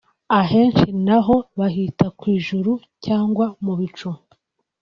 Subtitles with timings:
[0.39, 2.73] ahenshi naho bahita kw’i-Juru
[3.05, 4.09] cyangwa mu bicu